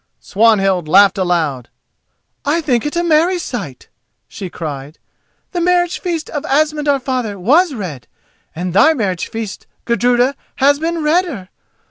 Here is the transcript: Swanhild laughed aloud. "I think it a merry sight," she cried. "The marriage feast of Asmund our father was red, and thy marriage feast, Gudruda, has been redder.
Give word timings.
Swanhild 0.19 0.87
laughed 0.87 1.19
aloud. 1.19 1.69
"I 2.43 2.59
think 2.59 2.87
it 2.87 2.95
a 2.95 3.03
merry 3.03 3.37
sight," 3.37 3.87
she 4.27 4.49
cried. 4.49 4.97
"The 5.51 5.61
marriage 5.61 5.99
feast 5.99 6.27
of 6.31 6.43
Asmund 6.45 6.87
our 6.87 6.99
father 6.99 7.37
was 7.37 7.75
red, 7.75 8.07
and 8.55 8.73
thy 8.73 8.95
marriage 8.95 9.27
feast, 9.27 9.67
Gudruda, 9.85 10.35
has 10.55 10.79
been 10.79 11.03
redder. 11.03 11.49